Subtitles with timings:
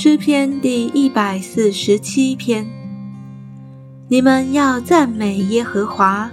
[0.00, 2.64] 诗篇第一百四十七篇。
[4.06, 6.30] 你们要赞美耶和华，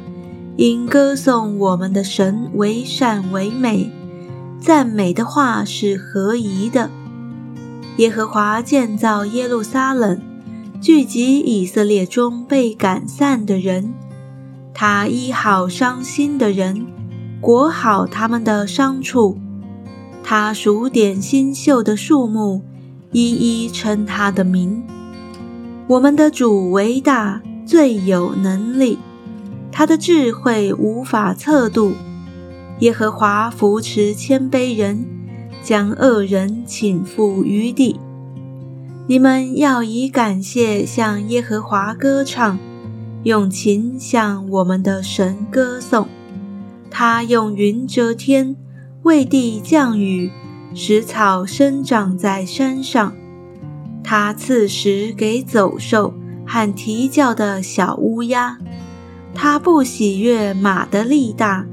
[0.55, 3.89] 因歌颂我们的神为善为美。
[4.59, 6.92] 赞美的话是合宜的。
[7.97, 10.21] 耶和华建造耶路撒冷，
[10.79, 13.96] 聚集以色列中被赶散的人。
[14.75, 16.85] 他医好伤心的人，
[17.41, 19.39] 裹好他们的伤处。
[20.23, 22.61] 他数点新秀的树木，
[23.15, 24.83] 一一称他的名。
[25.87, 28.99] 我们的主为大，最有能力，
[29.71, 31.93] 他的智慧无法测度。
[32.79, 35.05] 耶和华扶持谦卑人，
[35.63, 37.97] 将恶人请赴于地。
[39.07, 42.59] 你们要以感谢向耶和华歌唱。
[43.23, 46.09] 用琴向我们的神歌颂，
[46.91, 48.57] 他用云遮天，
[49.03, 50.29] 为地降雨，
[50.75, 53.15] 使草生长在山上。
[54.04, 56.13] 他赐食给走兽
[56.45, 58.59] 和啼叫的小乌鸦。
[59.34, 61.65] 他不喜悦马的力大，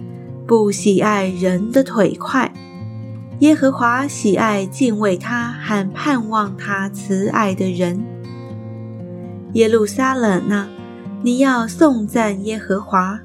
[0.47, 2.53] 不喜爱人的腿快。
[3.41, 8.03] 耶和华喜爱敬畏他和盼望他慈爱的人。
[9.55, 10.69] 耶路撒冷啊！
[11.23, 13.21] 你要颂赞耶和华，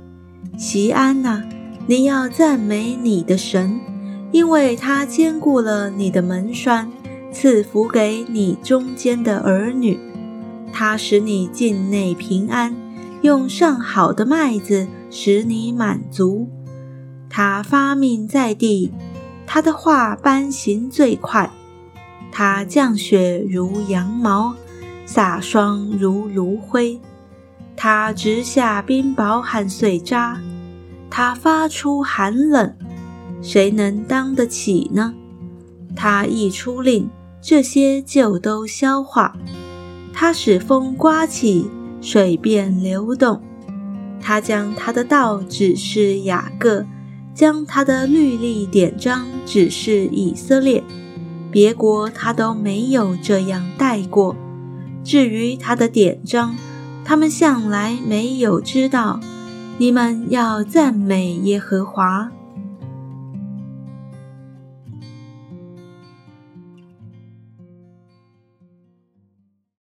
[0.57, 1.43] 席安呐！
[1.87, 3.79] 你要赞美你的神，
[4.31, 6.91] 因为他兼顾了你的门栓，
[7.31, 9.99] 赐福给你中间的儿女。
[10.73, 12.75] 他使你境内平安，
[13.21, 16.49] 用上好的麦子使你满足。
[17.29, 18.91] 他发命在地，
[19.45, 21.49] 他的话颁行最快。
[22.31, 24.53] 他降雪如羊毛，
[25.05, 26.99] 洒霜如炉灰。
[27.75, 30.39] 他直下冰雹和碎渣，
[31.09, 32.75] 他发出寒冷，
[33.47, 35.13] 谁能当得起呢？
[35.95, 37.09] 他一出令，
[37.41, 39.37] 这些就都消化。
[40.11, 43.41] 他使风刮起，水便流动。
[44.19, 46.85] 他将他的道指示雅各，
[47.33, 50.83] 将他的律例典章指示以色列。
[51.49, 54.35] 别国他都没有这样带过。
[55.05, 56.57] 至于他的典章，
[57.05, 59.21] 他们向来没有知道，
[59.77, 62.29] 你们要赞美耶和华。